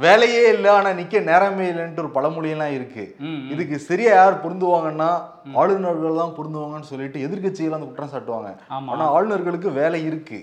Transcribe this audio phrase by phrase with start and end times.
[0.00, 3.04] வேலையே இல்ல ஆனா நிக்க நேரமே இல்லைன்ட்டு ஒரு பழமொழியெல்லாம் இருக்கு.
[3.52, 5.08] இதுக்கு சரியா யார் பொருந்துவாங்கன்னா
[5.60, 8.50] ஆளுநர்கள் தான் பொருந்துவாங்கன்னு சொல்லிட்டு எதிர்க்கட்சிகள் அந்த குற்றம் சாட்டுவாங்க.
[8.76, 8.90] ஆமா.
[8.92, 10.38] ஆனா ஆளுநர்களுக்கு வேலை இருக்கு.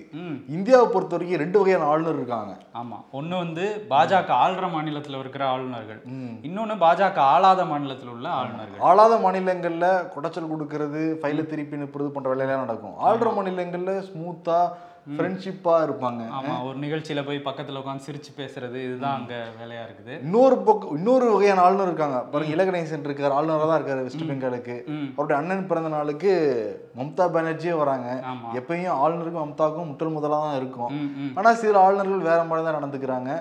[0.47, 2.53] இந்தியாவை பொறுத்த வரைக்கும் ரெண்டு வகையான ஆளுநர் இருக்காங்க.
[2.75, 2.97] ஆமா.
[3.11, 6.01] ஒண்ணு வந்து பாஜக ஆள்ற மாநிலத்துல இருக்கிற ஆளுநர்கள்.
[6.17, 6.33] ம்.
[6.43, 8.81] இன்னொன்னு பாஜக ஆளாத மாநிலத்தில் உள்ள ஆளுநர்கள்.
[8.81, 9.85] ஆளாத மாநிலங்கள்ல
[10.15, 12.97] குடைச்சல் கொடுக்கறது ஃபைல திருப்பி அனுப்புறது போன்ற வேலையெல்லாம் நடக்கும்.
[13.07, 14.59] ஆள்ற மாநிலங்கள்ல ஸ்மூத்தா
[15.15, 16.21] ஃப்ரெண்ட்ஷிப்பா இருப்பாங்க.
[16.37, 20.13] ஆமா ஒரு நிகழ்ச்சியில போய் பக்கத்துல உட்காந்து சிரிச்சு பேசுறது இதுதான் அங்க வேலையா இருக்குது.
[20.25, 22.17] இன்னொரு பக்கம் இன்னொரு வகையான ஆளுநர் இருக்காங்க.
[22.31, 24.75] பாருங்க இலகணேசன் இருக்கார் ஆளுநராக தான் இருக்காரு வெஸ்ட் பெங்காலுக்கு
[25.15, 26.31] அவருடைய அண்ணன் பிறந்த நாளுக்கு
[26.99, 28.07] மம்தா பானர்ஜியே வராங்க.
[28.59, 30.91] எப்பயும் ஆளுநருக்கும் மம்தாவுக்கும் முட்டல் முதலா தான் இருக்கும்.
[30.99, 31.31] ம் ம்.
[31.37, 33.31] ஆனா சில ஆளுநர்கள் வேற மாதிரி தான் நடந்துக்கிறாங்க.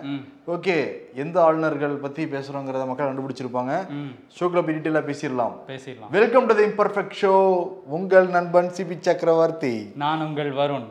[0.54, 0.76] ஓகே
[1.14, 3.72] எந்த ஆளுநர்கள் பத்தி பேசுறோங்கிறத மக்கள் கண்டுபிடிச்சிருப்பாங்க.
[4.36, 5.56] ஷோக்கில் போய் டீட்டெயிலாக பேசிடலாம்.
[5.72, 6.12] பேசிடலாம்.
[6.18, 7.32] Welcome to the imperfect show
[7.98, 9.74] உங்கள் நண்பன் சிபி சக்கரவர்த்தி.
[10.04, 10.86] நான் உங்கள் வருண்.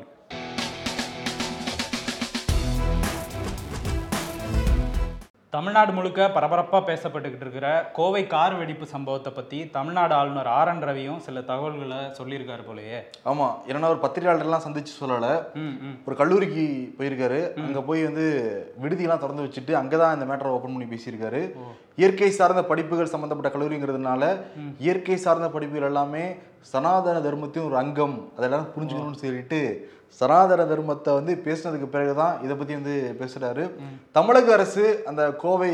[5.56, 11.22] தமிழ்நாடு முழுக்க பரபரப்பாக பேசப்பட்டுக்கிட்டு இருக்கிற கோவை கார் வெடிப்பு சம்பவத்தை பற்றி தமிழ்நாடு ஆளுநர் ஆர் என் ரவியும்
[11.26, 12.98] சில தகவல்களை சொல்லியிருக்காரு போலயே.
[13.32, 15.28] ஆமா ஏன்னா ஒரு பத்திரிகையாளர்லாம் சந்திச்சு சொல்லல.
[16.08, 16.66] ஒரு கல்லூரிக்கு
[16.98, 17.40] போயிருக்காரு.
[17.66, 18.26] அங்க போய் வந்து
[18.84, 21.42] விடுதியெல்லாம் திறந்து வச்சுட்டு அங்கதான் இந்த மேட்டரை ஓப்பன் பண்ணி பேசியிருக்காரு.
[22.02, 24.36] இயற்கை சார்ந்த படிப்புகள் சம்பந்தப்பட்ட கல்லூரிங்கிறதுனால
[24.86, 26.26] இயற்கை சார்ந்த படிப்புகள் எல்லாமே
[26.74, 28.18] சனாதன தர்மத்தின் ஒரு அங்கம்.
[28.38, 29.62] அதெல்லாம் புரிஞ்சுக்கணும்னு சொல்லிட்டு
[30.20, 33.64] சனாதன தர்மத்தை வந்து பேசினதுக்கு பிறகுதான் இதை பத்தி வந்து பேசுறாரு.
[34.18, 35.74] தமிழக அரசு அந்த கோவை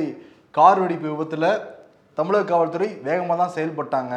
[0.57, 1.45] கார் வெடிப்பு விபத்துல
[2.17, 4.15] தமிழக காவல்துறை வேகமாக தான் செயல்பட்டாங்க.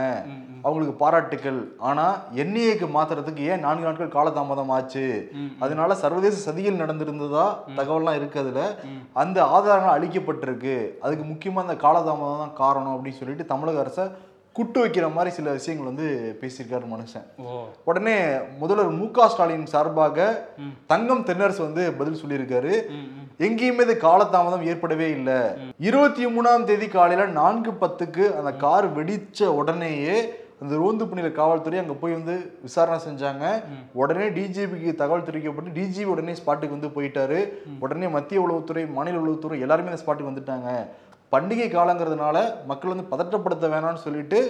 [0.64, 1.60] அவங்களுக்கு பாராட்டுக்கள்.
[1.88, 2.04] ஆனா
[2.42, 5.04] என்ஐஏக்கு மாத்துறதுக்கு ஏன் நான்கு நாட்கள் காலதாமதம் ஆச்சு?
[5.64, 7.46] அதனால சர்வதேச சதியில் நடந்திருந்ததா
[7.78, 8.62] தகவல்லாம் இருக்கு அதுல.
[9.22, 10.76] அந்த ஆதாரங்கள் அளிக்கப்பட்டிருக்கு.
[11.04, 14.06] அதுக்கு முக்கியமா அந்த காலதாமதம் தான் காரணம் அப்படின்னு சொல்லிட்டு தமிழக அரசை
[14.56, 16.06] குட்டு வைக்கிற மாதிரி சில விஷயங்கள் வந்து
[16.40, 17.24] பேசியிருக்காரு மனுஷன்.
[17.88, 18.14] உடனே
[18.60, 20.26] முதல்வர் மு க ஸ்டாலின் சார்பாக
[20.92, 22.72] தங்கம் தென்னரசு வந்து பதில் சொல்லியிருக்காரு.
[23.46, 25.40] எங்கேயுமே இது காலதாமதம் ஏற்படவே இல்லை.
[25.88, 30.16] இருபத்தி மூணாம் தேதி காலையில நான்கு பத்துக்கு அந்த கார் வெடிச்ச உடனேயே
[30.62, 32.34] அந்த ரோந்து பணியில காவல்துறை அங்க போய் வந்து
[32.66, 33.44] விசாரணை செஞ்சாங்க.
[34.00, 37.40] உடனே டிஜிபிக்கு தகவல் தெரிவிக்கப்பட்டு டிஜிபி உடனே ஸ்பாட்டுக்கு வந்து போயிட்டாரு.
[37.84, 40.70] உடனே மத்திய உளவுத்துறை மாநில உளவுத்துறை எல்லாருமே அந்த ஸ்பாட்டுக்கு வந்துட்டாங்க.
[41.34, 42.36] பண்டிகை காலங்கிறதுனால
[42.70, 44.40] மக்கள் வந்து பதற்றப்படுத்த வேணாம்னு சொல்லிட்டு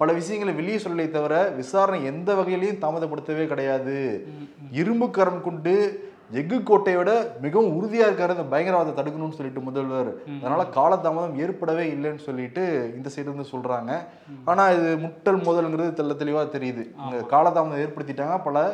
[0.00, 3.98] பல விஷயங்களை வெளியே சொல்லலை தவிர விசாரணை எந்த வகையிலையும் தாமதப்படுத்தவே கிடையாது.
[4.80, 5.74] இரும்பு கரம் கொண்டு
[6.40, 7.12] எஃகு கோட்டையை விட
[7.44, 10.10] மிகவும் உறுதியா இருக்காரு இந்த பயங்கரவாதத்தை தடுக்கணும்னு சொல்லிட்டு முதல்வர்.
[10.40, 12.62] அதனால காலதாமதம் ஏற்படவே இல்லைன்னு சொல்லிட்டு
[12.96, 13.92] இந்த சைடு இருந்து சொல்றாங்க.
[14.50, 16.84] ஆனா இது முட்டல் மோதல்ங்கிறது தெள்ள தெளிவா தெரியுது.
[17.04, 18.38] இந்த காலதாமதம் ஏற்படுத்திட்டாங்க.
[18.48, 18.64] பல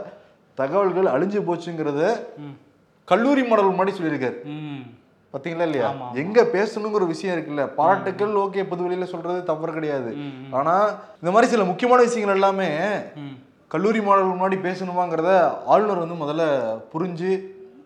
[0.62, 2.02] தகவல்கள் அழிஞ்சு போச்சுங்கிறத
[3.08, 4.38] கல்லூரி மாடல் முன்னாடி சொல்லியிருக்காரு.
[5.30, 5.88] ம் பாத்தீங்களா இல்லையா?
[6.14, 7.66] எங்க பேசணுங்கிற விஷயம் இருக்குல்ல?
[7.66, 10.10] பாராட்டுக்கள் ஓகே பொது வெளியில சொல்றது தவறு கிடையாது.
[10.50, 10.74] ஆனா
[11.20, 12.68] இந்த மாதிரி சில முக்கியமான விஷயங்கள் எல்லாமே
[13.68, 15.32] கல்லூரி மாணவர்கள் முன்னாடி பேசணுமாங்கிறத
[15.66, 16.44] ஆளுநர் வந்து முதல்ல
[16.92, 17.30] புரிஞ்சு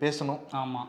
[0.01, 0.39] பேசணும்.
[0.61, 0.81] ஆமா.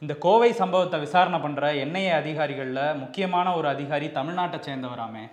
[0.00, 5.24] இந்த கோவை சம்பவத்தை விசாரணை பண்ற என்ஐஏ அதிகாரிகள்ல முக்கியமான ஒரு அதிகாரி தமிழ்நாட்டை சேர்ந்தவராமே.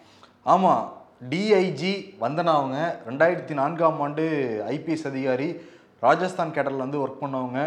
[0.46, 0.74] ஆமா.
[1.30, 3.00] டிஐஜி வந்தனா அவங்க.
[3.10, 4.24] ரெண்டாயிரத்தி நான்காம் ஆண்டு
[4.70, 5.50] ஐபிஎஸ் அதிகாரி.
[6.00, 7.60] ராஜஸ்தான் கேடரில் வந்து ஒர்க் பண்ணவங்க.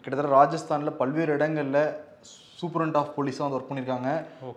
[0.00, 1.80] கிட்டத்தட்ட ராஜஸ்தான்ல பல்வேறு இடங்கள்ல
[2.60, 4.10] சூப்பரண்ட் ஆஃப் போலீஸாக வந்து ஒர்க் பண்ணியிருக்காங்க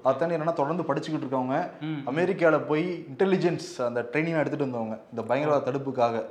[0.03, 1.69] அதானே என்னன்னா தொடர்ந்து படிச்சுக்கிட்டு இருக்கவங்க.
[2.05, 4.99] அமெரிக்காவில் போய் இன்டெலிஜென்ஸ் அந்த ட்ரைனிங் எடுத்துட்டு வந்தவங்க.
[5.09, 6.23] இந்த பயங்கரவாத தடுப்புக்காக.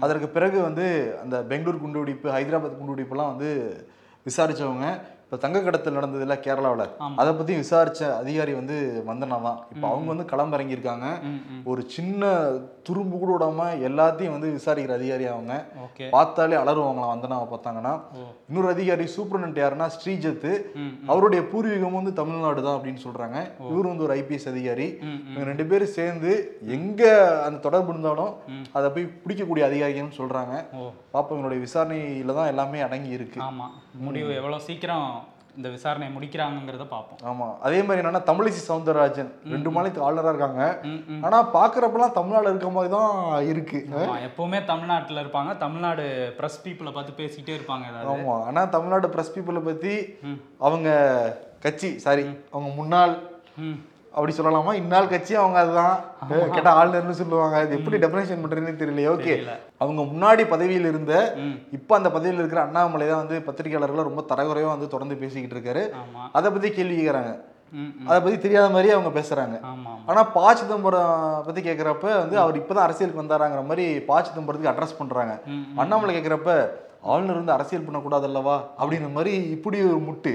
[0.00, 3.50] அதற்கு பிறகு வந்து அந்த பெங்களூர் குண்டுவெடிப்பு ஹைதராபாத் குண்டுவெடிப்புலாம் வந்து
[4.26, 5.00] விசாரிச்சவங்க.
[5.32, 6.80] இப்போ தங்க கடத்தல் நடந்ததுல கேரளாவில்
[7.20, 8.76] அதை பத்தி விசாரிச்ச அதிகாரி வந்து
[9.06, 11.06] வந்தனா தான் இப்போ அவங்க வந்து களம் இறங்கியிருக்காங்க.
[11.64, 12.22] ஒரு சின்ன
[12.82, 13.58] துரும்பு கூட விடாம
[13.88, 15.52] எல்லாத்தையும் வந்து விசாரிக்கிற அதிகாரி அவங்க.
[16.10, 17.92] பார்த்தாலே அலறுவாங்களாம் வந்தனாவை பார்த்தாங்கன்னா.
[18.48, 20.48] இன்னொரு அதிகாரி சூப்பரண்ட் யாருன்னா ஸ்ரீஜத்
[21.06, 23.36] அவருடைய பூர்வீகம் வந்து தமிழ்நாடு தான் அப்படின்னு சொல்றாங்க.
[23.70, 24.88] இவர் வந்து ஒரு ஐபிஎஸ் அதிகாரி.
[25.28, 26.32] இவங்க ரெண்டு பேரும் சேர்ந்து
[26.70, 27.02] எங்க
[27.46, 28.34] அந்த தொடர்பு இருந்தாலும்
[28.72, 30.54] அதை போய் பிடிக்கக்கூடிய அதிகாரிகள்னு சொல்றாங்க.
[30.74, 30.90] ஓ.
[31.14, 33.40] பாப்பா இவங்களுடைய விசாரணையில தான் எல்லாமே அடங்கி இருக்கு.
[33.42, 33.68] ஆமா.
[34.00, 35.08] முடிவு எவ்வளவு சீக்கிரம்
[35.56, 37.20] இந்த விசாரணையை முடிக்கிறாங்கங்கிறத பார்ப்போம்.
[37.30, 37.46] ஆமா.
[37.60, 40.62] அதே மாதிரி என்னன்னா தமிழிசை சவுந்தரராஜன் ரெண்டு மாநிலத்துக்கு ஆளுநரா இருக்காங்க.
[40.82, 41.22] ம் ம்.
[41.24, 43.12] ஆனா பாக்குறப்பெல்லாம் தமிழ்நாடு இருக்க மாதிரி தான்
[43.44, 43.80] இருக்கு.
[44.28, 45.56] எப்பவுமே தமிழ்நாட்டுல இருப்பாங்க.
[45.56, 46.04] தமிழ்நாடு
[46.38, 48.36] பிரஸ் பீப்புளை பார்த்து பேசிக்கிட்டே இருப்பாங்க ஏதாவது ஆமா.
[48.46, 49.94] ஆனா தமிழ்நாடு பிரஸ் பீப்புளை பத்தி
[50.58, 50.88] அவங்க
[51.60, 53.14] கட்சி சாரி அவங்க முன்னாள்
[54.12, 54.72] அப்படி சொல்லலாமா?
[54.74, 55.98] இந்நாள் கட்சி அவங்க அதுதான்.
[56.50, 57.56] கேட்டா ஆளுநர்னு சொல்லுவாங்க.
[57.56, 59.02] அது எப்படி டெஃபினேஷன் பண்றதுன்னு தெரியல.
[59.14, 59.34] ஓகே.
[59.78, 61.12] அவங்க முன்னாடி பதவியில் இருந்த
[61.72, 65.84] இப்ப அந்த பதவியில் இருக்கிற அண்ணாமலை தான் வந்து பத்திரிகையாளர்களை ரொம்ப தரகுறைவா வந்து தொடர்ந்து பேசிக்கிட்டு இருக்காரு.
[66.32, 67.32] அதை பத்தி கேள்வி கேட்கறாங்க.
[68.06, 69.56] அதை பத்தி தெரியாத மாதிரியே அவங்க பேசுறாங்க.
[70.06, 70.54] ஆனா ப.
[70.54, 74.20] சிதம்பரம் பத்தி கேக்குறப்ப வந்து அவர் இப்பதான் அரசியலுக்கு வந்தாராங்கிற மாதிரி ப.
[74.20, 75.34] சிதம்பரத்துக்கு அட்ரஸ் பண்றாங்க.
[75.76, 76.68] அண்ணாமலை கேக்குறப்ப
[77.02, 80.34] ஆளுநர் வந்து அரசியல் பண்ணக்கூடாது அல்லவா அப்படிங்கிற மாதிரி இப்படி ஒரு முட்டு.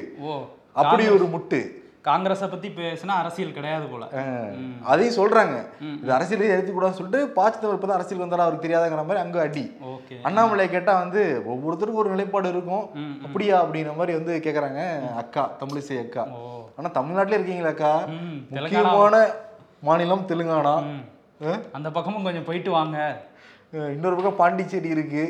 [0.74, 1.60] அப்படி ஒரு முட்டு.
[2.08, 4.04] காங்கிரஸை பத்தி பேசினா அரசியல் கிடையாது போல.
[4.92, 5.56] அதையும் சொல்றாங்க.
[6.02, 9.64] இது அரசியலே எடுத்துக்கூடாதுன்னு சொல்லிட்டு பாச்சித்தவர் இப்பதான் அரசியல் வந்தாலும் அவருக்கு தெரியாதுங்கிற மாதிரி அங்க அடி.
[9.94, 10.18] ஓகே.
[10.22, 11.22] அண்ணாமலை கேட்டா வந்து
[11.52, 12.86] ஒவ்வொருத்தருக்கும் ஒரு நிலைப்பாடு இருக்கும்.
[13.26, 14.82] அப்படியா அப்படிங்கிற மாதிரி வந்து கேக்குறாங்க
[15.16, 16.26] அக்கா தமிழிசை அக்கா.
[16.40, 16.70] ஓ.
[16.78, 17.94] ஆனா தமிழ்நாட்டுல இருக்கீங்களா அக்கா?
[18.50, 19.16] முக்கியமான
[19.82, 20.76] மாநிலம் தெலுங்கானா.
[21.72, 22.98] அந்த பக்கமும் கொஞ்சம் போயிட்டு வாங்க.
[23.74, 25.24] இன்னொரு பக்கம் பாண்டிச்சேரி இருக்கு.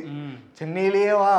[0.52, 1.36] சென்னையிலேயே வா.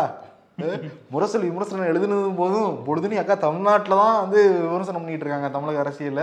[1.13, 2.87] முரசொலி விமர்சனம் எழுதுனதும் போதும்.
[2.87, 6.23] பொழுதுனி அக்கா தமிழ்நாட்டில் தான் வந்து விமர்சனம் பண்ணிட்டு இருக்காங்க தமிழக அரசியல்ல.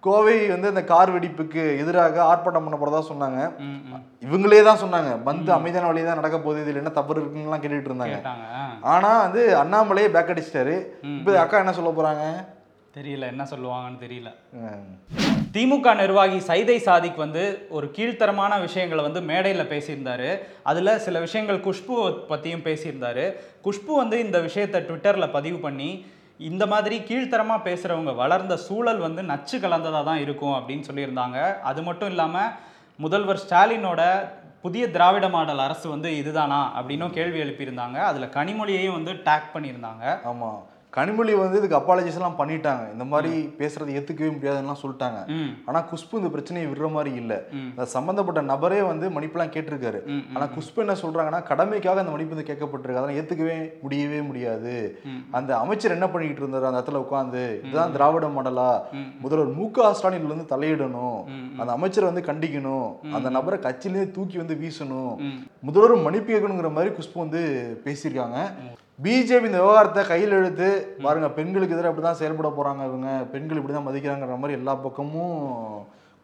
[0.00, 3.40] கோவை வந்து அந்த கார் வெடிப்புக்கு எதிராக ஆர்ப்பாட்டம் பண்ண போறதா சொன்னாங்க.
[4.22, 5.22] இவங்களே தான் சொன்னாங்க.
[5.22, 6.60] வந்து அமைதியான வழியே தான் நடக்க போகுது.
[6.62, 8.18] இதுல என்ன தவறு இருக்குன்னுலாம் கேட்டுட்டு இருந்தாங்க.
[8.18, 8.46] கேட்டாங்க.
[8.54, 8.62] ஆ.
[8.94, 10.76] ஆனா வந்து அண்ணாமலையே பேக் அடிச்சிட்டாரு.
[11.18, 12.24] இப்போ அக்கா என்ன சொல்ல போறாங்க?
[12.94, 13.26] தெரியல.
[13.26, 14.30] என்ன சொல்லுவாங்கன்னு தெரியல.
[15.54, 17.42] திமுக நிர்வாகி சைதை சாதிக் வந்து
[17.76, 20.30] ஒரு கீழ்த்தரமான விஷயங்களை வந்து மேடையில் பேசியிருந்தாரு.
[20.70, 21.94] அதில் சில விஷயங்கள் குஷ்பு
[22.30, 23.24] பற்றியும் பேசியிருந்தாரு.
[23.66, 25.90] குஷ்பு வந்து இந்த விஷயத்தை ட்விட்டரில் பதிவு பண்ணி
[26.50, 31.38] இந்த மாதிரி கீழ்த்தரமாக பேசுகிறவங்க வளர்ந்த சூழல் வந்து நச்சு கலந்ததாக தான் இருக்கும் அப்படின்னு சொல்லியிருந்தாங்க.
[31.70, 32.52] அது மட்டும் இல்லாமல்
[33.04, 34.02] முதல்வர் ஸ்டாலினோட
[34.60, 37.98] புதிய திராவிட மாடல் அரசு வந்து இதுதானா அப்படின்னும் கேள்வி எழுப்பியிருந்தாங்க.
[38.10, 40.04] அதில் கனிமொழியையும் வந்து டேக் பண்ணியிருந்தாங்க.
[40.32, 40.60] ஆமாம்
[40.96, 42.92] கனிமொழி வந்து இதுக்கு அப்பாலஜிஸ் எல்லாம் பண்ணிட்டாங்க.
[42.92, 45.18] இந்த மாதிரி பேசுறது ஏத்துக்கவே முடியாதுன்னு சொல்லிட்டாங்க.
[45.66, 47.44] ஆனா குஷ்பு இந்த பிரச்சனையை விடுற மாதிரி இல்ல.
[47.52, 50.00] இந்த சம்பந்தப்பட்ட நபரே வந்து மன்னிப்புலாம் கேட்டிருக்காரு.
[50.34, 52.98] ஆனா குஷ்பு என்ன சொல்றாங்கன்னா கடமைக்காக அந்த மன்னிப்பு வந்து கேட்கப்பட்டிருக்கு.
[53.00, 54.74] அதெல்லாம் ஏத்துக்கவே முடியவே முடியாது.
[55.30, 56.68] அந்த அமைச்சர் என்ன பண்ணிட்டு இருந்தாரு?
[56.70, 58.70] அந்த இடத்துல உட்காந்து இதுதான் திராவிட மாடலா.
[59.20, 61.20] முதல்வர் மு க ஸ்டாலின் வந்து தலையிடணும்.
[61.60, 62.88] அந்த அமைச்சரை வந்து கண்டிக்கணும்.
[63.12, 65.14] அந்த நபரை கட்சியிலேயே தூக்கி வந்து வீசணும்.
[65.60, 67.42] முதல்வர் மன்னிப்பு கேட்கணுங்கிற மாதிரி குஷ்பு வந்து
[67.84, 68.40] பேசியிருக்காங்க.
[68.98, 70.68] பிஜேபி இந்த விவகாரத்தை கையில் எடுத்து
[71.04, 73.08] பாருங்க பெண்களுக்கு எதிராக இப்படி தான் செயல்பட போறாங்க இவங்க.
[73.32, 75.36] பெண்கள் இப்படி தான் மதிக்கிறாங்கிற மாதிரி எல்லா பக்கமும்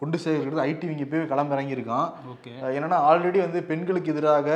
[0.01, 2.09] கொண்டு சேர்க்கிறது ஐடி இங்கே போய் கிளம்ப இறங்கியிருக்கான்.
[2.77, 4.49] என்னன்னா ஆல்ரெடி வந்து பெண்களுக்கு எதிராக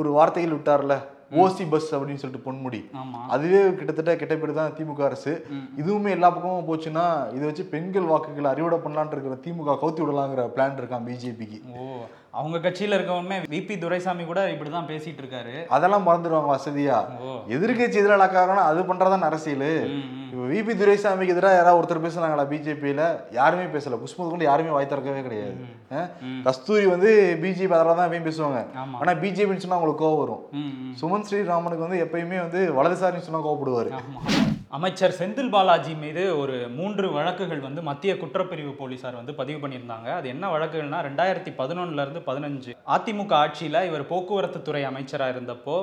[0.00, 0.96] ஒரு வார்த்தைகள் விட்டார்ல.
[1.30, 2.80] ஓசி பஸ் அப்படின்னு சொல்லிட்டு பொன்முடி.
[3.28, 5.46] அதுவே கிட்டத்தட்ட கெட்ட பேர் தான் திமுக அரசு.
[5.80, 7.04] இதுவுமே எல்லா பக்கமும் போச்சுன்னா
[7.34, 11.60] இதை வச்சு பெண்கள் வாக்குகளை அறுவடை பண்ணலான்னு இருக்கிற திமுக கவுத்தி விடலாங்கிற பிளான் இருக்கான் பிஜேபிக்கு.
[12.30, 15.66] அவங்க கட்சியில இருக்கவனுமே விபி துரைசாமி கூட இப்படிதான் பேசிட்டு இருக்காரு.
[15.66, 16.98] அதெல்லாம் மறந்துடுவாங்க வசதியா?
[17.48, 19.68] எதிர்கட்சி எதிராக அது பண்றதான் அரசியல்.
[20.40, 23.02] இப்போ விபி துரைசாமிக்கு எதிராக யாராவது ஒருத்தர் பேசுனாங்களா பிஜேபியில
[23.38, 23.96] யாருமே பேசல.
[24.02, 25.54] குஷ்மது கொண்டு யாருமே வாய் திறக்கவே கிடையாது?
[26.46, 27.10] கஸ்தூரி வந்து
[27.42, 28.60] பிஜேபி அதெல்லாம் தான் எப்பயும் பேசுவாங்க.
[28.82, 28.96] ஆமா.
[29.02, 30.42] ஆனா பிஜேபின்னு சொன்னா அவங்களுக்கு கோவம் வரும்.
[31.00, 33.92] சுமன் ஸ்ரீராமனுக்கு வந்து எப்பயுமே வந்து வலதுசாரின்னு சொன்னா கோவப்படுவாரு.
[34.78, 40.10] அமைச்சர் செந்தில் பாலாஜி மீது ஒரு மூன்று வழக்குகள் வந்து மத்திய குற்றப்பிரிவு போலீசார் வந்து பதிவு பண்ணியிருந்தாங்க.
[40.18, 42.72] அது என்ன வழக்குகள்னா ரெண்டாயிரத்தி பதினொன்னுல இருந்து பதினஞ்சு.
[42.96, 45.76] அதிமுக ஆட்சியில இவர் போக்குவரத்து துறை அமைச்சரா இருந்தப்போ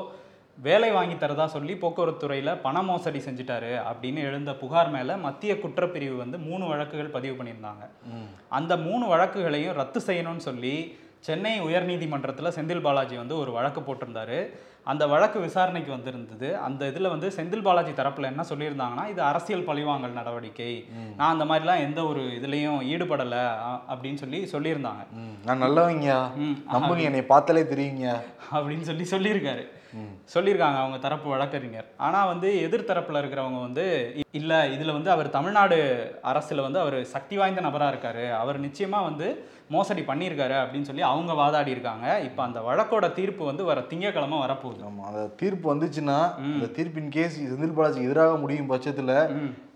[0.62, 6.16] வேலை வாங்கி தரதா சொல்லி போக்குவரத்து துறையில பண மோசடி செஞ்சுட்டாரு அப்படின்னு எழுந்த புகார் மேல மத்திய குற்றப்பிரிவு
[6.16, 7.90] வந்து மூணு வழக்குகள் பதிவு பண்ணியிருந்தாங்க.
[8.50, 14.50] அந்த மூணு வழக்குகளையும் ரத்து செய்யணும்னு சொல்லி சென்னை உயர்நீதிமன்றத்தில் செந்தில் பாலாஜி வந்து ஒரு வழக்கு போட்டிருந்தாரு.
[14.84, 16.58] அந்த வழக்கு விசாரணைக்கு வந்திருந்தது.
[16.58, 20.86] அந்த இதில் வந்து செந்தில் பாலாஜி தரப்பில் என்ன சொல்லியிருந்தாங்கன்னா இது அரசியல் பழிவாங்கல் நடவடிக்கை.
[21.18, 23.52] நான் அந்த மாதிரிலாம் எந்த ஒரு இதுலேயும் ஈடுபடலை
[23.90, 25.06] அப்படின்னு சொல்லி சொல்லியிருந்தாங்க.
[25.46, 26.52] நான் நல்லவங்கயா ம்.
[26.74, 28.22] நம்புங்க என்னை பார்த்தாலே தெரியுங்க.
[28.52, 29.76] அப்படின்னு சொல்லி சொல்லியிருக்காரு.
[30.34, 31.88] சொல்லியிருக்காங்க அவங்க தரப்பு வழக்கறிஞர்.
[32.06, 33.86] ஆனால் வந்து எதிர்த்தரப்பில் இருக்கிறவங்க வந்து
[34.40, 35.78] இல்ல இதுல வந்து அவர் தமிழ்நாடு
[36.32, 38.26] அரசுல வந்து அவர் சக்தி வாய்ந்த நபரா இருக்காரு.
[38.42, 39.28] அவர் நிச்சயமா வந்து
[39.76, 42.08] மோசடி பண்ணியிருக்காரு அப்படின்னு சொல்லி அவங்க வாதாடி இருக்காங்க.
[42.28, 44.84] இப்போ அந்த வழக்கோட தீர்ப்பு வந்து வர திங்கக்கிழமை வரப்போகுது.
[44.90, 46.20] ஆமா அந்த தீர்ப்பு வந்துச்சுன்னா
[46.52, 49.14] அந்த தீர்ப்பின் கேஸ் செந்தில் பாலாஜிக்கு எதிராக முடியும் பட்சத்துல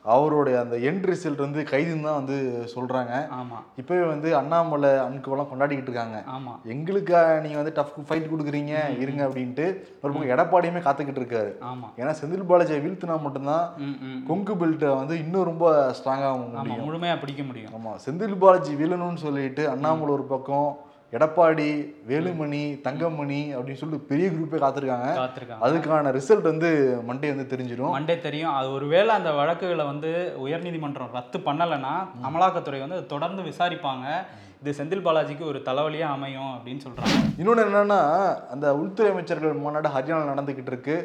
[0.06, 2.38] அவருடைய அந்த எண்ட் ரிசல்ட் வந்து கைதுன்னு தான் வந்து
[2.76, 3.14] சொல்றாங்க.
[3.40, 3.58] ஆமா.
[3.76, 6.24] இப்பவே வந்து அண்ணாமலை அன்குவெல்லாம் கொண்டாடிக்கிட்டு இருக்காங்க.
[6.36, 6.54] ஆமா.
[6.76, 9.66] எங்களுக்கா நீங்க வந்து டஃப் ஃபைட் கொடுக்குறீங்க இருங்க அப்படின்ட்டு
[10.02, 11.52] ஒரு பக்கம் எடப்பாடியுமே காத்துக்கிட்டு இருக்காரு.
[11.72, 11.90] ஆமா.
[11.98, 13.66] ஏன்னா செந்தில் பாலாஜியை வீழ்த்தினா மட்டும்தான்
[14.28, 15.66] கொங்கு பெல்ட்டை வந்து இன்னும் ரொம்ப
[16.00, 16.88] ஸ்ட்ராங்காக முடியும்.
[16.90, 17.74] முழுமையா பிடிக்க முடியும்.
[17.80, 20.70] ஆமா செந்தில் பாலாஜி வீழணும்னு சொல்லிட்டு அண்ணாமலை ஒரு பக்கம்
[21.16, 21.70] எடப்பாடி
[22.10, 25.10] வேலுமணி தங்கமணி அப்படின்னு சொல்லிட்டு பெரிய குரூப்பே காத்திருக்காங்க.
[25.22, 25.64] காத்திருக்காங்க.
[25.68, 26.70] அதுக்கான ரிசல்ட் வந்து
[27.10, 28.54] மண்டே வந்து தெரிஞ்சிடும் மண்டே தெரியும்.
[28.60, 30.12] அது ஒருவேளை அந்த வழக்குகளை வந்து
[30.46, 31.94] உயர்நீதிமன்றம் ரத்து பண்ணலைன்னா
[32.30, 34.08] அமலாக்கத்துறை வந்து தொடர்ந்து விசாரிப்பாங்க.
[34.64, 37.20] இது செந்தில் பாலாஜிக்கு ஒரு தலைவலியா அமையும் அப்படின்னு சொல்றாங்க.
[37.38, 38.02] இன்னொன்று என்னன்னா
[38.56, 40.98] அந்த உள்துறை அமைச்சர்கள் மாநாடு ஹரியானா நடந்துகிட்டு இருக்கு.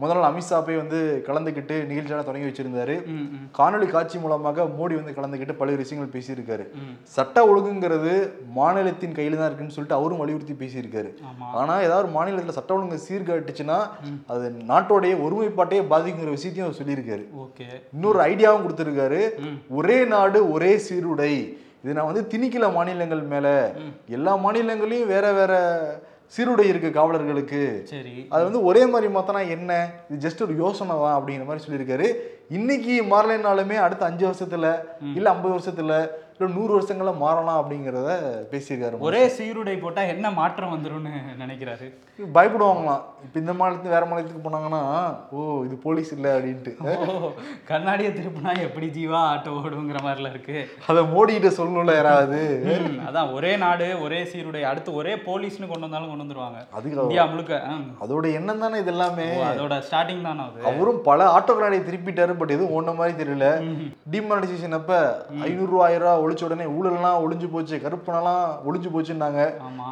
[0.00, 2.94] ம் முதல்ல அமித்ஷா போய் வந்து கலந்துக்கிட்டு நிகழ்ச்சியெல்லாம் தொடங்கி வச்சிருந்தாரு.
[3.58, 6.64] காணொளி காட்சி மூலமாக மோடி வந்து கலந்துக்கிட்டு பல்வேறு விஷயங்கள் பேசியிருக்காரு.
[7.02, 8.12] சட்ட ஒழுங்குங்கிறது
[8.58, 11.10] மாநிலத்தின் கையில தான் இருக்குன்னு சொல்லிட்டு அவரும் வலியுறுத்தி பேசியிருக்காரு.
[11.30, 11.46] ஆமா.
[11.60, 13.78] ஆனா ஏதாவது ஒரு மாநிலத்துல சட்ட ஒழுங்கு சீர்காட்டுச்சுன்னா
[14.26, 17.24] அது நாட்டோடைய ஒருமைப்பாட்டையே பாதிக்குங்கிற விஷயத்தையும் அவர் சொல்லியிருக்காரு.
[17.92, 19.22] இன்னொரு ஐடியாவும் கொடுத்துருக்காரு.
[19.68, 21.34] ஒரே நாடு ஒரே சீருடை.
[21.84, 23.48] இது நான் வந்து திணிக்கல மாநிலங்கள் மேல.
[24.08, 25.52] எல்லா மாநிலங்களையும் வேற வேற
[26.36, 27.82] சீருடை இருக்கு காவலர்களுக்கு.
[27.84, 28.26] சரி.
[28.28, 29.90] அது வந்து ஒரே மாதிரி மாத்தினா என்ன?
[30.10, 32.14] இது ஜஸ்ட் ஒரு யோசனை தான் அப்படிங்கிற மாதிரி சொல்லியிருக்காரு.
[32.48, 34.74] இன்னைக்கு மாறலைனாலுமே அடுத்த அஞ்சு வருஷத்துல
[35.14, 36.10] இல்ல ஐம்பது வருஷத்துல
[36.40, 38.10] இல்லை நூறு வருஷங்கள மாறலாம் அப்படிங்கிறத
[38.50, 41.86] பேசியிருக்காரு ஒரே சீருடை போட்டா என்ன மாற்றம் வந்துரும்னு நினைக்கிறாரு.
[42.36, 43.02] பயப்படுவாங்களாம்.
[43.24, 44.80] இப்போ இந்த மாநிலத்துக்கு வேற மாநிலத்துக்கு போனாங்கன்னா
[45.36, 46.72] ஓ இது போலீஸ் இல்லை அப்படின்ட்டு.
[47.70, 50.56] கண்ணாடியை திருப்பினா எப்படி ஜீவா ஆட்டோ ஓடுங்கிற மாதிரில இருக்கு.
[50.92, 52.40] அதை மோடிக்கிட்ட சொல்லணும்ல யாராவது?
[53.08, 56.62] அதான் ஒரே நாடு ஒரே சீருடை அடுத்து ஒரே போலீஸ்னு கொண்டு வந்தாலும் கொண்டு வந்துருவாங்க.
[56.78, 57.60] அதுக்கு இந்தியா முழுக்க.
[58.06, 60.66] அதோட எண்ணம் தானே இது எல்லாமே அதோட ஸ்டார்டிங் தானே அது?
[60.72, 63.46] அவரும் பல ஆட்டோ கண்ணாடியை திருப்பிட்டாரு பட் எதுவும் ஒன்ன மாதிரி தெரியல.
[64.16, 65.02] டிமானிட்டைசேஷன் அப்ப
[65.50, 69.40] ஐநூறு ஆயிரம் ரூபா ஒழிச்ச உடனே ஊழல்லாம் ஒளிஞ்சு போச்சு கருப்பணம்லாம் ஒளிஞ்சு போச்சுன்னாங்க.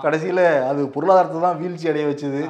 [0.02, 0.40] கடைசியில
[0.71, 2.42] அது பொருளாதாரத்தை தான் வீழ்ச்சி அடைய வச்சது.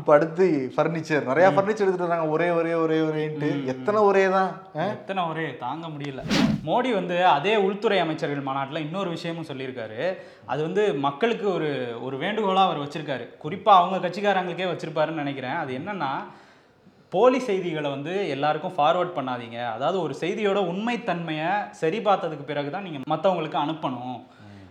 [0.00, 0.44] இப்ப அடுத்து
[0.76, 3.48] ஃபர்னிச்சர் நிறைய ஃபர்னிச்சர் எடுத்துட்டு ஒரே ஒரே ஒரே ஒரேன்ட்டு.
[3.72, 4.50] எத்தனை ஒரே தான்?
[4.86, 5.46] எத்தனை ஒரே?
[5.64, 6.22] தாங்க முடியல.
[6.68, 10.00] மோடி வந்து அதே உள்துறை அமைச்சர்கள் மாநாட்டில் இன்னொரு விஷயமும் சொல்லியிருக்காரு.
[10.52, 11.70] அது வந்து மக்களுக்கு ஒரு
[12.02, 13.24] ஒரு வேண்டுகோளாக அவர் வச்சிருக்காரு.
[13.44, 15.56] குறிப்பாக அவங்க கட்சிக்காரங்களுக்கே வச்சிருப்பாருன்னு நினைக்கிறேன்.
[15.62, 16.10] அது என்னன்னா
[17.14, 19.58] போலி செய்திகளை வந்து எல்லாருக்கும் ஃபார்வர்ட் பண்ணாதீங்க.
[19.74, 24.18] அதாவது ஒரு செய்தியோட உண்மைத்தன்மையை சரி பார்த்ததுக்கு பிறகு தான் நீங்கள் மற்றவங்களுக்கு அனுப்பணும்.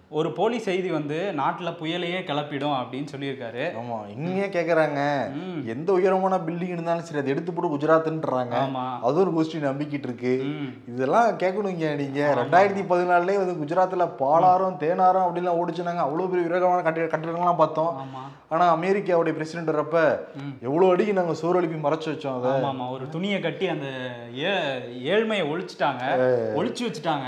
[0.10, 3.72] ஒரு போலி செய்தி வந்து நாட்டில் புயலையே கிளப்பிடும் அப்படின்னு சொல்லியிருக்காரு.
[3.84, 5.32] ஆமா இங்கே கேக்குறாங்க.
[5.32, 5.68] ம்.
[5.68, 9.00] எந்த உயரமான பில்டிங் இருந்தாலும் சரி அதை எடுத்து போட்டு குஜராத்ன்றாங்க ஆமா.
[9.02, 10.46] அது ஒரு கொஸ்டின் நம்பிக்கிட்டு இருக்கு.
[10.88, 12.34] இதெல்லாம் கேட்கணுங்க நீங்க.
[12.36, 16.02] ரெண்டாயிரத்தி பதினாலுலேயே வந்து குஜராத்ல பாலாரம் தேனாரம் அப்படிலாம் ஓடிச்சுனாங்க.
[16.08, 17.98] அவ்வளோ பெரிய விவேகமான கட்டிட கட்டிடங்கள்லாம் பார்த்தோம்.
[17.98, 18.34] ஆமா.
[18.50, 20.66] ஆனா அமெரிக்காவுடைய பிரசிடென்ட் வரப்ப ம்.
[20.66, 22.52] எவ்வளவு அடிக்கு நாங்க சோறு மறைச்சு வச்சோம் அதை.
[22.52, 22.92] ஆமா ஆமா.
[22.92, 23.86] ஒரு துணியை கட்டி அந்த
[24.38, 26.04] ஏ- ஏழ்மையை ஒழிச்சிட்டாங்க.
[26.56, 27.28] ஒழிச்சு வச்சுட்டாங்க.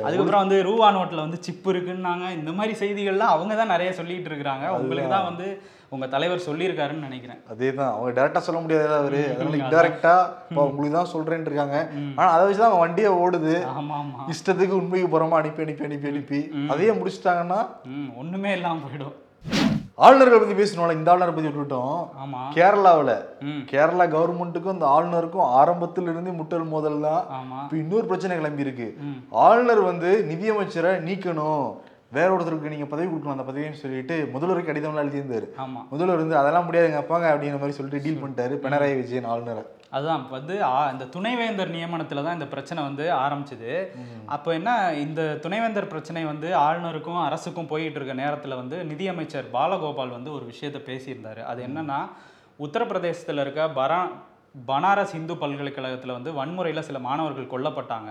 [0.00, 1.64] அதுக்கப்புறம் வந்து ரூபா நோட்ல வந்து சிப்
[2.12, 4.66] இருக்குன்னாங்க இந்த மாதிரி செய்திகள்லாம் அவங்க தான் நிறைய சொல்லிட்டு இருக்கிறாங்க.
[4.80, 5.46] உங்களுக்கு தான் வந்து
[5.94, 7.40] உங்க தலைவர் சொல்லியிருக்காருன்னு நினைக்கிறேன்.
[7.52, 7.92] அதேதான்.
[7.94, 9.22] அவங்க டைரக்டா சொல்ல முடியாது அவரு.
[9.32, 10.14] அதனால இன்டெரக்டா
[10.50, 11.78] இப்போ உங்களுக்கு தான் சொல்றேன்னு இருக்காங்க.
[12.18, 13.56] ஆனா அதை வச்சுதான் வண்டியை ஓடுது.
[13.80, 15.40] ஆமா ஆமா இஷ்டத்துக்கு உண்மைக்கு புறமா?
[15.42, 16.40] அனுப்பி அனுப்பி அனுப்பி அனுப்பி.
[16.74, 17.60] அதையே முடிச்சிட்டாங்கன்னா
[18.22, 19.18] ஒண்ணுமே இல்லாம போயிடும்.
[20.04, 20.94] ஆளுநர்களை பத்தி பேசணும்ல.
[20.98, 21.98] இந்த ஆளுநரை பத்தி விட்டுட்டோம்
[22.56, 23.12] கேரளாவுல.
[23.70, 27.22] கேரளா கவர்மெண்ட்டுக்கும் இந்த ஆளுநருக்கும் ஆரம்பத்துல இருந்து முட்டல் மோதல் தான்
[27.62, 28.88] இப்போ இன்னொரு பிரச்சனை கிளம்பி இருக்கு
[29.46, 31.66] ஆளுநர் வந்து நிதியமைச்சரை நீக்கணும்.
[32.12, 35.46] வேற ஒருத்தருக்கு நீங்க பதவி கொடுக்கணும் அந்த பதவின்னு சொல்லிட்டு முதல்வருக்கு கடிதம்லாம் எழுதியிருந்தாரு.
[35.64, 35.80] ஆமா.
[35.90, 38.54] முதல்வர் வந்து அதெல்லாம் முடியாதுங்க அப்பாங்க அப்படிங்கிற மாதிரி சொல்லிட்டு டீல் பண்ணிட்டாரு.
[38.64, 39.62] பினராயி விஜயன் ஆளுநரை.
[39.90, 40.20] அதுதான்.
[40.24, 40.54] இப்ப வந்து
[40.92, 43.72] இந்த துணைவேந்தர் நியமனத்துல தான் இந்த பிரச்சனை வந்து ஆரம்பிச்சது.
[44.26, 50.32] அப்போ என்ன இந்த துணைவேந்தர் பிரச்சனை வந்து ஆளுநருக்கும் அரசுக்கும் போயிட்டு இருக்க நேரத்துல வந்து நிதியமைச்சர் பாலகோபால் வந்து
[50.32, 51.42] ஒரு விஷயத்த பேசியிருந்தாரு.
[51.52, 52.00] அது என்னன்னா
[52.58, 54.00] உத்தரப்பிரதேசத்துல இருக்க பரா
[54.68, 58.10] பனாரஸ் இந்து பல்கலைக்கழகத்தில் வந்து வன்முறையில் சில மாணவர்கள் கொல்லப்பட்டாங்க.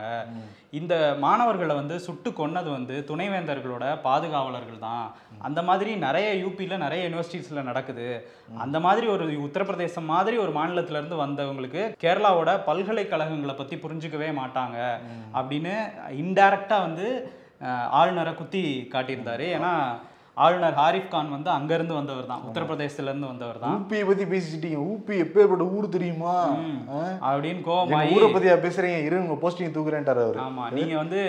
[0.79, 0.93] இந்த
[1.25, 5.05] மாணவர்களை வந்து சுட்டு கொன்னது வந்து துணைவேந்தர்களோட பாதுகாவலர்கள் தான்.
[5.47, 8.07] அந்த மாதிரி நிறைய யூபியில் நிறைய யூனிவர்சிட்டிஸில் நடக்குது.
[8.65, 14.79] அந்த மாதிரி ஒரு உத்தரப்பிரதேசம் மாதிரி ஒரு மாநிலத்திலேருந்து வந்தவங்களுக்கு கேரளாவோட பல்கலைக்கழகங்களை பற்றி புரிஞ்சுக்கவே மாட்டாங்க.
[15.41, 15.75] அப்படின்னு
[16.23, 17.07] இன்டைரக்டாக வந்து
[17.99, 19.47] ஆளுநரை குத்தி காட்டியிருந்தாரு.
[19.57, 19.73] ஏன்னா
[20.37, 24.77] ஆளுநர் ஹாரிஃப் கான் வந்து அங்கேருந்து வந்தவர் தான் உத்தரப்பிரதேசத்துலேருந்து வந்தவர் தான் ஊப்பியை பத்தி பேசிட்டீங்க.
[24.91, 26.35] ஊப்பி எப்பேற்பட்ட ஊர் தெரியுமா?
[27.29, 28.99] அப்படின்னு கோவமாயி ஊரை பத்தியா பேசுறீங்க?
[29.07, 30.39] இரு போஸ்டிங் தூக்குறேன்ட்டாரு அவரு.
[30.45, 31.19] ஆமா நீங்க வந்து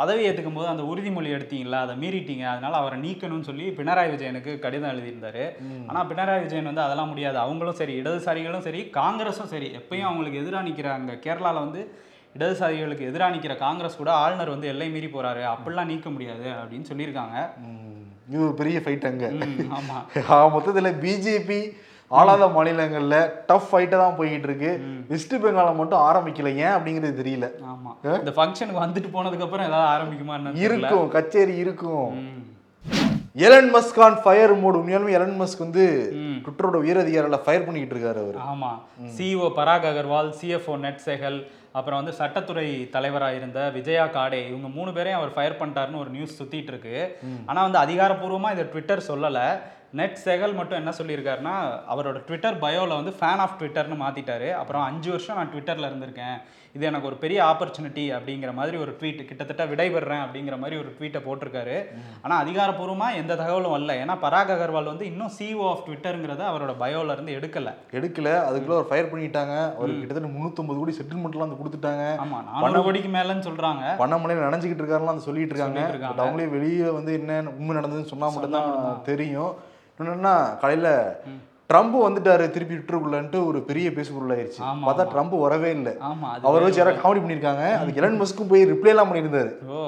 [0.00, 2.46] பதவி ஏத்துக்கும் போது அந்த உறுதிமொழி எடுத்தீங்களா அதை மீறிட்டீங்க.
[2.54, 5.46] அதனால அவரை நீக்கணும்னு சொல்லி பினராயி விஜயனுக்கு கடிதம் எழுதியிருந்தாரு.
[5.90, 7.38] ஆனா பினராயி விஜயன் வந்து அதெல்லாம் முடியாது.
[7.44, 11.82] அவங்களும் சரி இடதுசாரிகளும் சரி காங்கிரஸும் சரி எப்பயும் அவங்களுக்கு எதிராக நிக்கிறாங்க கேரளால வந்து
[12.36, 15.42] இடதுசாரிகளுக்கு எதிராக நிக்கிற காங்கிரஸ் கூட ஆளுநர் வந்து எல்லை மீறி போறாரு.
[15.52, 17.36] அப்படிலாம் நீக்க முடியாது அப்படின்னு சொல்லியிருக்காங்க.
[18.28, 19.26] இது ஒரு பெரிய ஃபைட் அங்க.
[19.28, 19.96] ம், ஆமா.
[20.30, 21.60] ஆ, மொத்தத்துல பிஜேபி
[22.10, 23.16] ஆளாத மாநிலங்கள்ல
[23.46, 24.70] டஃப் ஃபைட்டா தான் போய்கிட்டு இருக்கு
[25.08, 26.54] வெஸ்ட் பெங்கால மட்டும் ஆரம்பிக்கல.
[26.56, 27.46] ஏன் அப்படிங்கிறது தெரியல.
[27.70, 27.90] ஆமா.
[28.18, 30.54] இந்த ஃபங்க்ஷனுக்கு வந்துட்டு போனதுக்கு அப்புறம் ஏதாவது ஆரம்பிக்குமா.
[30.56, 31.08] இருக்கும்.
[31.08, 32.12] கச்சேரி இருக்கும்.
[33.34, 35.84] Elon Musk on fire mode உண்மையாலுமே எலன் மஸ்க் வந்து.
[36.44, 38.38] ட்விட்டரோட உயர் அதிகாரிகளை ஃபயர் பண்ணிக்கிட்டு இருக்காரு அவர்.
[38.48, 38.70] ஆமா.
[39.18, 41.38] CEO Parag Agrawal CFO Ned Segal
[41.78, 42.66] அப்புறம் வந்து சட்டத்துறை
[42.96, 46.96] தலைவராக இருந்த விஜயா காடே இவங்க மூணு பேரையும் அவர் ஃபயர் பண்ணிட்டாருன்னு ஒரு நியூஸ் சுத்திட்டு இருக்கு.
[47.50, 49.40] ஆனா வந்து அதிகாரப்பூர்வமா இதை ட்விட்டர் சொல்லல.
[49.92, 51.54] நெட் செகல் மட்டும் என்ன சொல்லியிருக்காருன்னா
[51.94, 54.52] அவரோட ட்விட்டர் பயோல வந்து ஃபேன் ஆஃப் ட்விட்டர்னு மாத்திட்டாரு.
[54.52, 56.40] அப்புறம் அஞ்சு வருஷம் நான் ட்விட்டர்ல இருந்திருக்கேன்.
[56.72, 61.20] இது எனக்கு ஒரு பெரிய ஆப்பர்ச்சுனிட்டி அப்படிங்கிற மாதிரி ஒரு ட்வீட் கிட்டத்தட்ட விடைபெறேன் அப்படிங்கிற மாதிரி ஒரு ட்வீட்டை
[61.28, 61.84] போட்டிருக்காரு.
[62.22, 67.12] ஆனா அதிகாரப்பூர்வமா எந்த தகவலும் வரல ஏன்னா பராக் அகர்வால் வந்து இன்னும் சிஓ ஆஃப் ட்விட்டருங்கிறத அவரோட பயோல
[67.12, 67.74] இருந்து எடுக்கல.
[67.92, 68.28] எடுக்கல.
[68.48, 69.74] அதுக்குள்ள அவர் ஃபயர் பண்ணிட்டாங்க.
[69.74, 72.20] அவருக்கு கிட்டத்தட்ட முந்நூற்றம்பது கோடி செட்டில்மெண்ட்லாம் வந்து கொடுத்துட்டாங்க.
[72.24, 73.96] ஆமா நானூறு கோடிக்கு மேலன்னு சொல்றாங்க.
[73.98, 75.98] பண்ணமலையில் நினைஞ்சிக்கிட்டு இருக்காருலாம் சொல்லிட்டு இருக்காங்க.
[76.16, 79.02] அவங்களே வெளியே வந்து என்ன உண்மை நடந்ததுன்னு சொன்னா மட்டும்தான்.
[79.04, 79.76] தெரியும்.
[79.98, 80.88] என்னன்னா காலையில
[81.70, 85.92] ட்ரம்ப் வந்துட்டாரு திருப்பி ட்விட்டருக்குள்ளன்ட்டு ஒரு பெரிய பேசுபொருள் ஆயிடுச்சு ஆமா, பார்த்தா ட்ரம்ப் வரவே இல்லை.
[86.48, 87.64] அவர் வச்சு யாராவது காமெடி பண்ணியிருக்காங்க.
[87.80, 89.50] அதுக்கு எலன் மஸ்க்கும் போய் ரிப்ளை எல்லாம் பண்ணியிருந்தாரு.
[89.68, 89.80] ஓ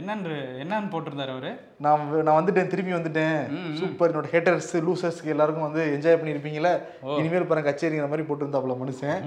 [0.00, 0.32] என்னன்னு
[0.62, 1.50] என்னன்னு போட்டிருந்தாரு அவரு?
[1.84, 3.38] நான் நான் வந்துட்டேன் திரும்பி வந்துட்டேன்.
[3.80, 6.72] சூப்பர் என்னோட ஹேட்டர்ஸ் லூசர்ஸ்க்கு எல்லாருக்கும் வந்து என்ஜாய் பண்ணியிருப்பீங்களே
[7.20, 9.22] இனிமேல் பாருங்க கச்சேரிங்கிற மாதிரி போட்டுருந்தாப்புல மனுஷன்.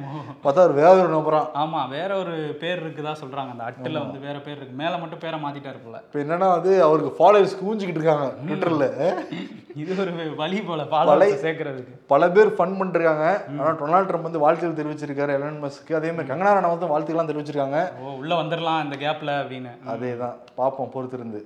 [0.45, 1.47] பார்த்தா ஒரு வேற ஒரு நம்புறான்.
[1.63, 4.79] ஆமா வேற ஒரு பேர் இருக்குதா சொல்றாங்க அந்த அட்டுல வந்து வேற பேர் இருக்கு.
[4.83, 6.01] மேல மட்டும் பேரை மாத்திட்டாரு போல.
[6.07, 8.87] இப்போ என்னன்னா வந்து அவருக்கு ஃபாலோவர்ஸ் கூஞ்சிக்கிட்டு இருக்காங்க ட்விட்டர்ல
[9.81, 10.11] இது ஒரு
[10.41, 11.95] வழி போல ஃபாலோவர்ஸ் சேர்க்கறதுக்கு.
[12.13, 13.25] பல பேர் ஃபன் பண்ணிருக்காங்க.
[13.57, 17.81] ஆனா டொனால்ட் ட்ரம்ப் வந்து வாழ்த்துக்கள் தெரிவிச்சிருக்காரு எலன் மஸ்க்கு அதே மாதிரி கங்கனா ரனாவத் வந்து வாழ்த்துக்கள்லாம் தெரிவிச்சிருக்காங்க.
[18.01, 19.73] ஓ உள்ள வந்துடலாம் இந்த கேப்ல அப்படின்னு.
[19.95, 21.41] அதே தான் பார்ப்போம் பொறுத்திருந்து.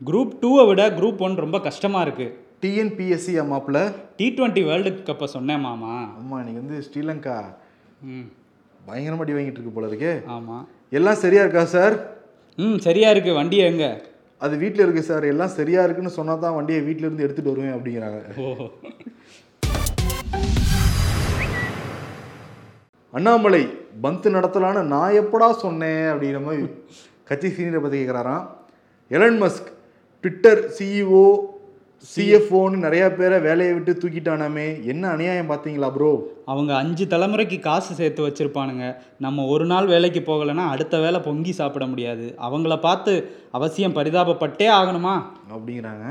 [0.00, 2.26] குரூப் டூவை விட குரூப் ஒன் ரொம்ப கஷ்டமா இருக்கு.
[2.62, 3.80] டிஎன்பிஎஸ்சி அம்மாப்பில்
[4.16, 5.94] டி டுவெண்ட்டி வேர்ல்டு கப்பை சொன்னேன் மாமா.
[6.18, 7.36] அம்மா இன்னைக்கு வந்து ஸ்ரீலங்கா.
[8.02, 8.26] ம்.
[8.88, 10.12] பயங்கரமா அடி வாங்கிட்டு இருக்கு போல இருக்கே.
[10.28, 10.56] ஆமா.
[10.90, 11.94] எல்லாம் சரியா இருக்கா சார்?
[12.58, 13.32] ம் சரியா இருக்கு.
[13.32, 13.84] வண்டி எங்க?
[14.40, 15.24] அது வீட்டில் இருக்கு சார்.
[15.24, 18.20] எல்லாம் சரியா இருக்குன்னு சொன்னா தான் வண்டியை வீட்ல இருந்து எடுத்துட்டு வருவேன் அப்படிங்கிறாங்க.
[18.38, 18.68] ஓ.
[23.12, 23.62] அண்ணாமலை
[24.00, 26.64] பந்து நடத்தலான்னு நான் எப்படா சொன்னேன் அப்படிங்கிற மாதிரி
[27.28, 28.44] கட்சி சீனியரை பற்றி கேட்குறாராம்
[29.08, 29.68] எலன் மஸ்க்
[30.20, 31.22] ட்விட்டர் சிஇஓ
[32.10, 34.66] சிஎஃப்ஓன்னு நிறைய பேரை வேலையை விட்டு தூக்கிட்டானாமே.
[34.84, 36.10] என்ன அநியாயம் பார்த்தீங்களா ப்ரோ
[36.44, 38.96] அவங்க அஞ்சு தலைமுறைக்கு காசு சேர்த்து வச்சிருப்பானுங்க.
[39.18, 42.26] நம்ம ஒரு நாள் வேலைக்கு போகலைன்னா அடுத்த வேலை பொங்கி சாப்பிட முடியாது.
[42.42, 43.14] அவங்கள பார்த்து
[43.52, 45.14] அவசியம் பரிதாபப்பட்டே ஆகணுமா?
[45.54, 46.06] அப்படிங்கிறாங்க.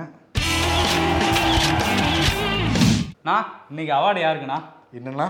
[3.23, 4.59] நான் இன்னைக்கு அவார்டு யாருக்குண்ணா?
[4.97, 5.27] என்னன்னா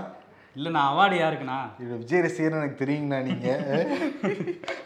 [0.56, 1.58] இல்லை நான் அவார்டு யாருக்குண்ணா?
[1.80, 3.98] இது விஜய் ரசிகர்னு எனக்கு தெரியுங்கண்ணா நீங்கள்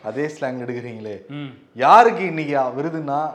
[0.03, 1.33] அதே ஸ்லாங் எடுக்கிறீங்களே.
[1.75, 3.31] யாருக்கு இன்னைக்கு விருதுன்னா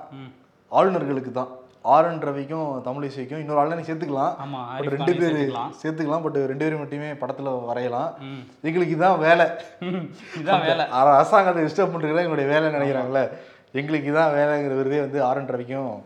[0.71, 1.49] ஆளுநர்களுக்கு தான்.
[1.83, 4.37] ஆர் என் ரவிக்கும் தமிழிசைக்கும் இன்னொரு ஆளுநரை சேர்த்துக்கலாம்.
[4.77, 5.51] பட் ரெண்டு பேர்
[5.83, 6.23] சேர்த்துக்கலாம்.
[6.23, 8.15] பட் ரெண்டு பேரும் மட்டுமே படத்துல வரையலாம்.
[8.63, 9.47] எங்களுக்கு இதான் வேலை.
[9.81, 10.85] ம், இதான் வேலை.
[10.85, 13.29] அர- அரசாங்கத்தை டிஸ்டர்ப் பண்ணுறதுல எங்களுடைய வேலை நினைக்கிறாங்களே
[13.73, 16.03] எங்களுக்கு இதான் வேலைங்கிற விருதே வந்து ஆர் என் ரவிக்கும்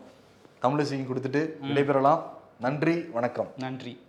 [0.62, 2.20] தமிழிசைக்கும் கொடுத்துட்டு விடைபெறலாம்.
[2.61, 3.49] நன்றி வணக்கம்.
[3.58, 4.06] நன்றி.